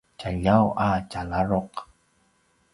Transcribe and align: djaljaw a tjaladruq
djaljaw 0.19 0.65
a 0.87 0.89
tjaladruq 1.09 1.73